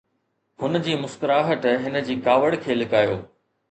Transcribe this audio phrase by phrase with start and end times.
[0.63, 3.25] هن جي مسڪراهٽ هن جي ڪاوڙ کي لڪايو